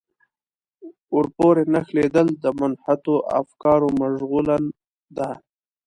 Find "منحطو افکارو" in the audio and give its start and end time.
2.59-3.87